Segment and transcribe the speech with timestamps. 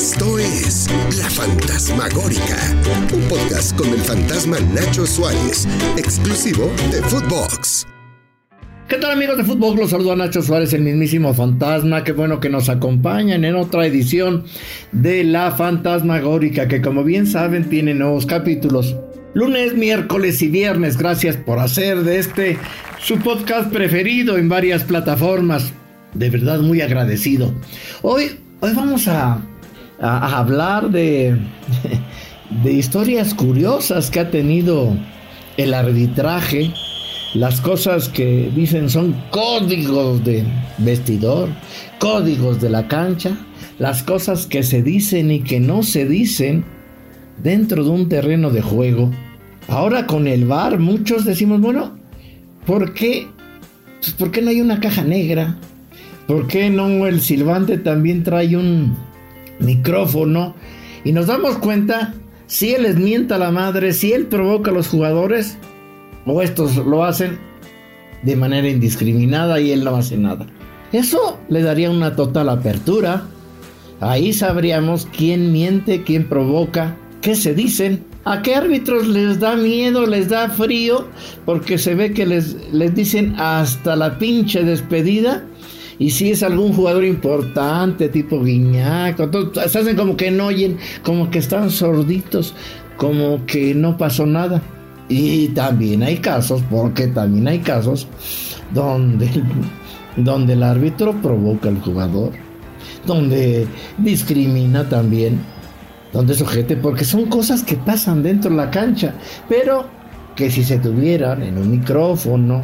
[0.00, 0.86] Esto es
[1.18, 2.56] La Fantasmagórica,
[3.12, 7.84] un podcast con el fantasma Nacho Suárez, exclusivo de Footbox.
[8.86, 9.76] ¿Qué tal amigos de Fútbol?
[9.76, 12.04] Los saludo a Nacho Suárez, el mismísimo fantasma.
[12.04, 14.44] Qué bueno que nos acompañan en otra edición
[14.92, 18.94] de La Fantasmagórica, que como bien saben tiene nuevos capítulos.
[19.34, 20.96] Lunes, miércoles y viernes.
[20.96, 22.56] Gracias por hacer de este
[23.00, 25.72] su podcast preferido en varias plataformas.
[26.14, 27.52] De verdad muy agradecido.
[28.02, 29.42] Hoy, hoy vamos a,
[30.00, 31.36] a hablar de,
[32.62, 34.96] de historias curiosas que ha tenido
[35.56, 36.72] el arbitraje
[37.34, 40.44] las cosas que dicen son códigos de
[40.78, 41.50] vestidor,
[41.98, 43.36] códigos de la cancha,
[43.78, 46.64] las cosas que se dicen y que no se dicen
[47.42, 49.10] dentro de un terreno de juego.
[49.68, 51.98] Ahora con el bar muchos decimos, bueno,
[52.64, 53.26] ¿por qué?
[54.00, 55.58] Pues, ¿Por qué no hay una caja negra?
[56.26, 58.96] ¿Por qué no el silbante también trae un
[59.60, 60.54] micrófono?
[61.04, 62.14] Y nos damos cuenta,
[62.46, 65.58] si él les mienta a la madre, si él provoca a los jugadores,
[66.26, 67.38] o estos lo hacen
[68.22, 70.46] de manera indiscriminada y él no hace nada.
[70.92, 73.24] Eso le daría una total apertura.
[74.00, 80.06] Ahí sabríamos quién miente, quién provoca, qué se dicen, a qué árbitros les da miedo,
[80.06, 81.06] les da frío,
[81.44, 85.44] porque se ve que les, les dicen hasta la pinche despedida.
[85.98, 89.16] Y si es algún jugador importante, tipo Guiñac,
[89.68, 92.54] se hacen como que no oyen, como que están sorditos,
[92.96, 94.62] como que no pasó nada.
[95.08, 98.06] Y también hay casos, porque también hay casos
[98.72, 99.28] donde,
[100.16, 102.32] donde el árbitro provoca al jugador,
[103.04, 105.40] donde discrimina también,
[106.12, 109.14] donde sujete, porque son cosas que pasan dentro de la cancha,
[109.48, 109.86] pero
[110.36, 112.62] que si se tuvieran en un micrófono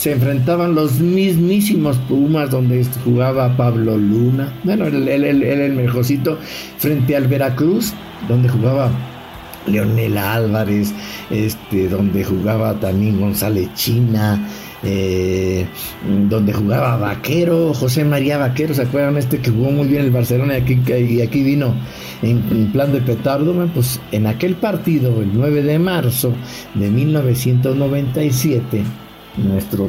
[0.00, 6.38] se enfrentaban los mismísimos Pumas donde jugaba Pablo Luna, bueno, él era el mejorcito,
[6.78, 7.92] frente al Veracruz,
[8.26, 8.90] donde jugaba
[9.66, 10.94] Leonel Álvarez,
[11.28, 14.42] este, donde jugaba también González China,
[14.82, 15.66] eh,
[16.28, 20.58] donde jugaba Vaquero, José María Vaquero, ¿se acuerdan este que jugó muy bien el Barcelona
[20.58, 21.74] y aquí, vino
[22.22, 23.54] en, plan de petardo?
[23.74, 26.32] Pues en aquel partido, el 9 de marzo
[26.74, 28.82] de 1997,
[29.36, 29.88] nuestro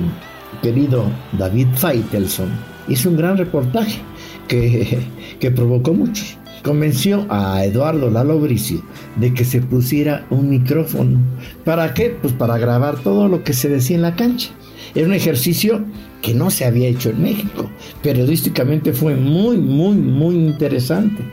[0.62, 1.06] querido
[1.38, 2.50] David Feitelson
[2.88, 4.00] hizo un gran reportaje
[4.48, 5.00] que,
[5.40, 8.82] que provocó muchos convenció a Eduardo Lalo Bricio
[9.16, 11.20] de que se pusiera un micrófono.
[11.66, 12.16] ¿Para qué?
[12.22, 14.52] Pues para grabar todo lo que se decía en la cancha.
[14.96, 15.84] Era un ejercicio
[16.22, 17.70] que no se había hecho en México.
[18.04, 21.24] Periodísticamente fue muy, muy, muy interesante.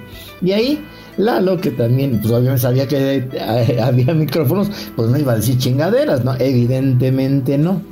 [0.41, 0.79] Y ahí
[1.19, 5.59] Lalo, que también pues, obviamente sabía que eh, había micrófonos, pues no iba a decir
[5.59, 6.35] chingaderas, ¿no?
[6.39, 7.83] Evidentemente no.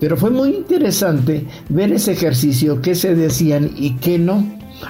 [0.00, 4.44] Pero fue muy interesante ver ese ejercicio, qué se decían y qué no.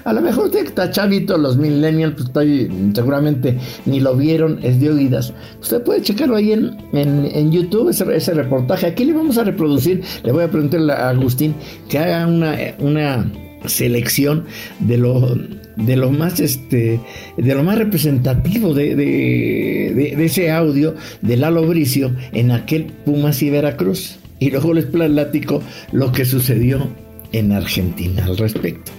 [0.04, 5.32] A lo mejor usted chavito, los millennials, pues seguramente ni lo vieron, es de oídas.
[5.60, 8.86] Usted puede checarlo ahí en, en, YouTube, ese, reportaje.
[8.86, 11.54] Aquí le vamos a reproducir, le voy a preguntarle a Agustín
[11.88, 13.30] que haga una, una
[13.66, 14.44] selección
[14.80, 15.36] de lo
[15.76, 17.00] de lo más este
[17.38, 23.42] de lo más representativo de, de, de, ese audio de Lalo Bricio en aquel Pumas
[23.42, 26.88] y Veracruz y luego les platico lo que sucedió
[27.32, 28.92] en Argentina al respecto.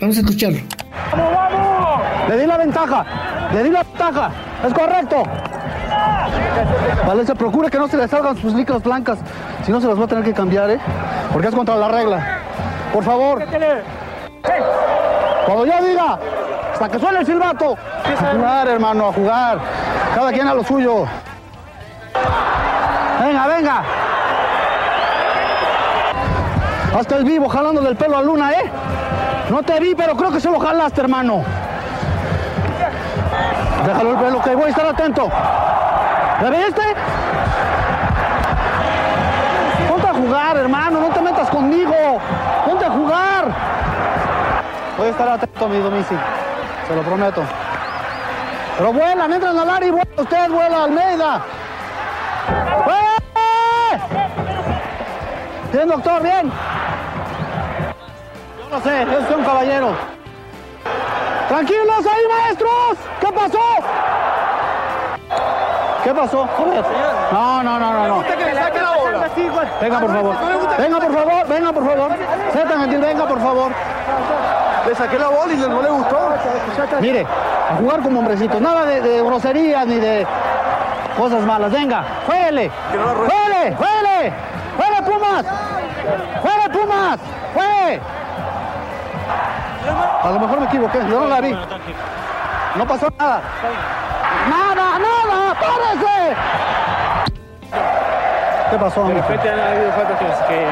[0.00, 0.58] Vamos a escucharlo.
[1.10, 2.00] ¡Vamos, vamos!
[2.28, 3.04] Le di la ventaja,
[3.52, 4.30] le di la ventaja,
[4.66, 5.22] es correcto.
[7.06, 9.18] Vale, se procure que no se le salgan sus licras blancas,
[9.64, 10.78] si no se las va a tener que cambiar, ¿eh?
[11.32, 12.38] Porque es contra la regla.
[12.92, 13.44] Por favor.
[15.46, 16.18] Cuando ya diga,
[16.72, 17.76] hasta que suene el silbato.
[18.04, 19.58] A jugar, hermano, a jugar.
[20.14, 21.06] Cada quien a lo suyo.
[23.20, 23.82] Venga, venga.
[26.98, 28.70] Hasta el vivo jalándole el pelo a Luna, ¿eh?
[29.50, 31.42] No te vi, pero creo que se lo jalaste, hermano.
[33.86, 35.30] Déjalo el pelo, que voy a estar atento.
[36.42, 36.82] ¿Le viste?
[39.88, 41.94] Ponte a jugar, hermano, no te metas conmigo.
[42.66, 43.44] Ponte a jugar.
[44.98, 46.16] Voy a estar atento, amigo Misi.
[46.86, 47.42] Se lo prometo.
[48.76, 51.42] Pero vuela, mientras Nalari vuela, usted vuela, Almeida.
[52.84, 53.08] ¡Vuela!
[55.72, 56.52] Bien, doctor, bien.
[58.70, 59.88] No sé, yo soy un caballero.
[61.48, 62.98] Tranquilos ahí, maestros.
[63.20, 63.58] ¿Qué pasó?
[66.04, 66.46] ¿Qué pasó?
[66.56, 66.84] Joder.
[67.32, 68.24] No, no, no, no, no.
[69.80, 70.34] Venga, por favor.
[70.78, 72.10] Venga, por favor, venga, por favor.
[73.00, 73.72] Venga, por favor.
[74.86, 76.18] Le saqué la bola y no le gustó.
[77.00, 77.26] Mire,
[77.70, 78.60] a jugar como hombrecitos.
[78.60, 80.26] Nada de, de groserías ni de
[81.16, 81.72] cosas malas.
[81.72, 82.70] Venga, jueguele.
[82.90, 84.32] Jueguele, jueguele.
[84.76, 85.44] Juegue, Pumas.
[86.42, 87.18] Juegue, Pumas.
[87.54, 88.00] Juegue.
[90.22, 91.56] A lo mejor me equivoqué, yo no la vi.
[92.74, 93.40] No pasó nada.
[94.50, 96.36] Nada, nada, párese.
[98.70, 99.04] ¿Qué pasó?
[99.04, 100.66] De repente han habido faltas que, que,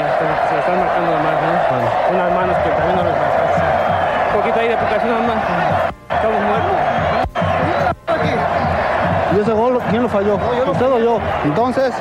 [0.49, 2.17] se están marcando más, ¿no?
[2.17, 3.65] Unas manos que también no les alcanza.
[4.27, 5.45] Un poquito ahí de aplicación nada más.
[6.11, 6.97] Estamos muertos.
[9.33, 10.35] ¿Y ese gol quién lo falló?
[10.67, 11.21] ¿Usted o yo?
[11.45, 11.95] Entonces,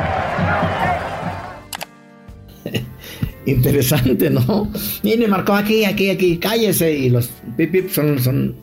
[3.46, 4.72] Interesante, ¿no?
[5.04, 6.94] Mire, marcó aquí, aquí, aquí, cállese.
[6.94, 8.56] Y los pip son, son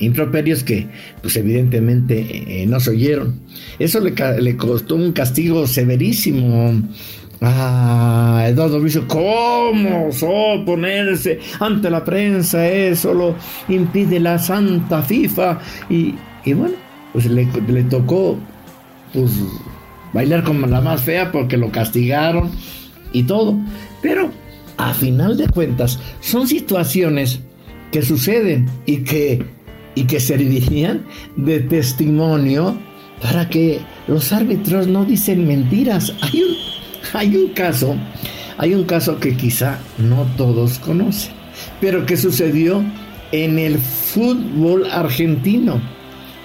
[0.00, 0.86] improperios que,
[1.22, 3.40] pues evidentemente, eh, no se oyeron.
[3.78, 6.82] Eso le, le costó un castigo severísimo.
[7.40, 12.66] Ah, Eduardo Bricio, ¿cómo osó ponerse ante la prensa?
[12.66, 13.34] Eso lo
[13.68, 15.60] impide la santa FIFA.
[15.90, 16.14] Y,
[16.44, 16.74] y bueno,
[17.12, 18.38] pues le, le tocó
[19.12, 19.30] pues
[20.12, 22.50] bailar como la más fea porque lo castigaron
[23.12, 23.58] y todo.
[24.04, 24.30] Pero
[24.76, 27.40] a final de cuentas son situaciones
[27.90, 29.42] que suceden y que,
[29.94, 31.06] y que servirían
[31.36, 32.76] de testimonio
[33.22, 36.12] para que los árbitros no dicen mentiras.
[36.20, 36.54] Hay un,
[37.14, 37.96] hay un caso,
[38.58, 41.32] hay un caso que quizá no todos conocen,
[41.80, 42.84] pero que sucedió
[43.32, 45.80] en el fútbol argentino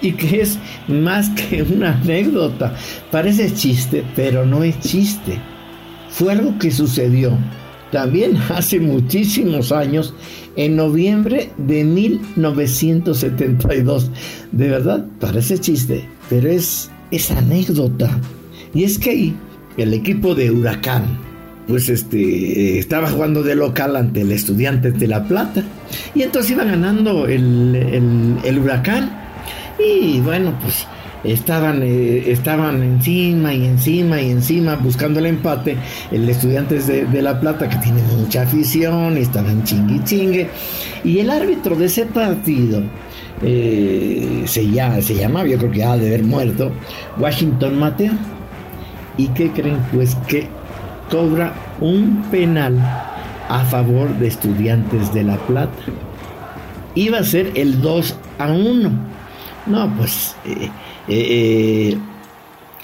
[0.00, 0.58] y que es
[0.88, 2.74] más que una anécdota.
[3.10, 5.38] Parece chiste, pero no es chiste.
[6.10, 7.36] Fue algo que sucedió
[7.90, 10.14] también hace muchísimos años,
[10.56, 14.10] en noviembre de 1972.
[14.52, 18.18] De verdad, parece chiste, pero es, es anécdota.
[18.74, 19.34] Y es que ahí
[19.76, 21.04] el equipo de Huracán,
[21.68, 25.62] pues este, estaba jugando de local ante el Estudiantes de La Plata.
[26.14, 29.18] Y entonces iba ganando el, el, el Huracán.
[29.78, 30.86] Y bueno, pues
[31.24, 35.76] estaban, eh, estaban encima y encima y encima buscando el empate.
[36.10, 40.48] El Estudiantes de, de La Plata, que tiene mucha afición, y estaban chingue chingue.
[41.04, 42.82] Y el árbitro de ese partido
[43.42, 46.72] eh, se, llama, se llamaba, yo creo que ha de haber muerto,
[47.18, 48.12] Washington Mateo.
[49.16, 49.78] ¿Y qué creen?
[49.92, 50.46] Pues que
[51.10, 52.78] cobra un penal
[53.48, 55.82] a favor de Estudiantes de La Plata.
[56.94, 58.90] Iba a ser el 2 a 1.
[59.66, 60.70] No, pues eh,
[61.08, 61.96] eh,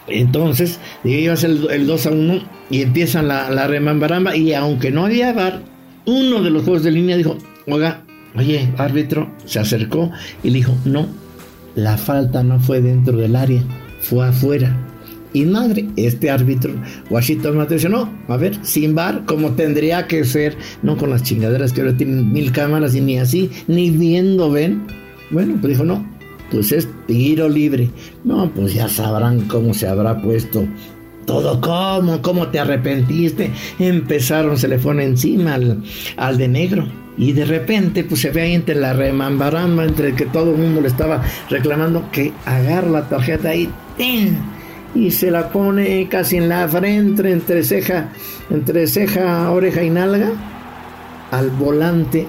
[0.09, 2.41] entonces iba el, el, 2 a 1
[2.71, 5.63] y empiezan la, la remambaramba y aunque no había bar,
[6.05, 7.37] uno de los juegos de línea dijo,
[7.67, 8.03] oiga,
[8.37, 10.11] oye, árbitro, se acercó
[10.43, 11.09] y le dijo, no,
[11.75, 13.63] la falta no fue dentro del área,
[14.01, 14.77] fue afuera.
[15.33, 16.73] Y madre, este árbitro,
[17.11, 21.73] Washington Mateo, no, a ver, sin bar, como tendría que ser, no con las chingaderas
[21.73, 24.87] que ahora tienen mil cámaras y ni así, ni viendo ven.
[25.31, 26.07] Bueno, pues dijo, no,
[26.51, 27.91] pues es tiro libre.
[28.25, 30.67] No, pues ya sabrán cómo se habrá puesto.
[31.25, 33.51] Todo cómo, cómo te arrepentiste.
[33.79, 35.83] Empezaron, se le pone encima al,
[36.17, 36.87] al de negro.
[37.19, 40.83] Y de repente, pues se ve ahí entre la remambaramba, entre que todo el mundo
[40.83, 44.37] le estaba reclamando que agarra la tarjeta ahí, ¡tin!
[44.97, 48.09] y se la pone casi en la frente, entre ceja,
[48.51, 50.31] entre ceja, oreja y nalga,
[51.31, 52.27] al volante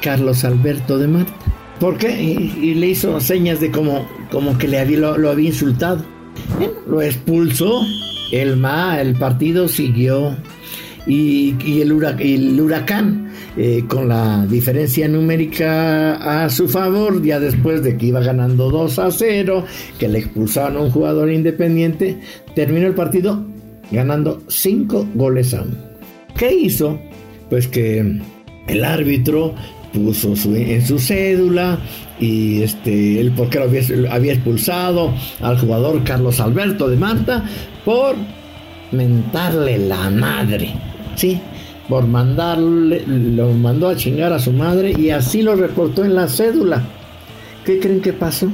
[0.00, 1.32] Carlos Alberto de Marta.
[1.80, 2.22] ¿Por qué?
[2.22, 6.04] Y, y, le hizo señas de como, como que le había, lo, había insultado.
[6.86, 7.82] Lo expulsó.
[8.32, 10.36] El MA, el partido siguió.
[11.06, 17.96] Y, y, el, huracán, eh, con la diferencia numérica a su favor, ya después de
[17.96, 19.64] que iba ganando 2 a 0,
[19.98, 22.18] que le expulsaron a un jugador independiente,
[22.54, 23.44] terminó el partido
[23.92, 25.72] ganando 5 goles a 1.
[26.36, 26.98] ¿Qué hizo?
[27.48, 28.20] Pues que
[28.66, 29.54] el árbitro
[29.92, 31.78] puso su, en su cédula
[32.20, 37.44] y este el porquero había, había, expulsado al jugador Carlos Alberto de Marta
[37.84, 38.16] por
[38.92, 40.74] mentarle la madre,
[41.16, 41.40] sí,
[41.88, 46.28] por mandarle, lo mandó a chingar a su madre y así lo reportó en la
[46.28, 46.82] cédula.
[47.64, 48.48] ¿Qué creen que pasó?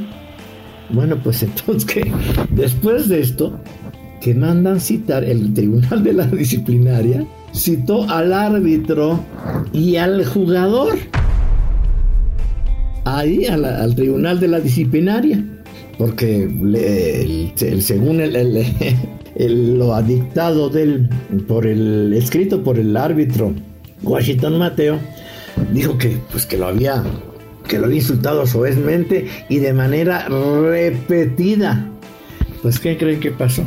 [0.90, 2.12] Bueno, pues entonces que
[2.50, 3.58] después de esto,
[4.20, 7.24] que mandan citar el tribunal de la disciplinaria,
[7.54, 9.20] citó al árbitro
[9.72, 10.98] y al jugador
[13.04, 15.42] ahí la, al tribunal de la disciplinaria
[15.99, 18.21] porque le, el, el, según
[19.37, 21.09] el, lo ha dictado del,
[21.47, 23.52] por el escrito por el árbitro
[24.02, 24.99] Washington Mateo,
[25.73, 27.04] dijo que pues que lo había
[27.68, 31.88] que lo había insultado soezmente y de manera repetida.
[32.62, 33.64] Pues ¿qué creen que pasó?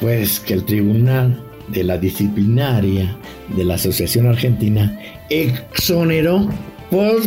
[0.00, 3.16] Pues que el tribunal de la disciplinaria
[3.56, 4.98] de la Asociación Argentina
[5.30, 6.48] exoneró
[6.90, 7.20] por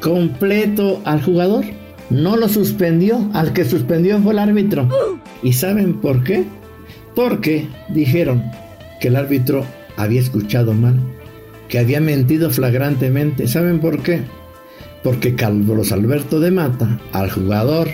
[0.00, 1.64] completo al jugador.
[2.10, 4.88] No lo suspendió, al que suspendió fue el árbitro.
[5.42, 6.44] ¿Y saben por qué?
[7.14, 8.44] Porque dijeron
[9.00, 9.64] que el árbitro
[9.96, 10.98] había escuchado mal,
[11.68, 13.46] que había mentido flagrantemente.
[13.46, 14.22] ¿Saben por qué?
[15.02, 17.88] Porque Carlos Alberto de Mata, al jugador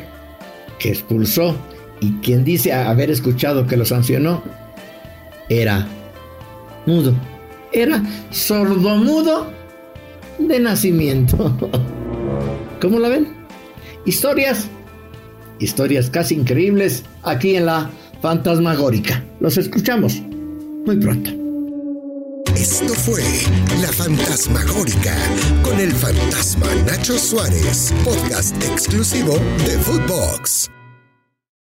[0.78, 1.56] que expulsó
[2.00, 4.42] y quien dice haber escuchado que lo sancionó,
[5.48, 5.86] era
[6.86, 7.14] mudo.
[7.72, 9.63] Era sordomudo
[10.38, 11.56] de nacimiento.
[12.80, 13.28] ¿Cómo la ven?
[14.04, 14.68] Historias,
[15.58, 19.24] historias casi increíbles aquí en la Fantasmagórica.
[19.40, 20.20] Los escuchamos
[20.86, 21.30] muy pronto.
[22.54, 23.22] Esto fue
[23.80, 25.16] La Fantasmagórica
[25.62, 29.34] con el fantasma Nacho Suárez, podcast exclusivo
[29.66, 30.70] de Footbox.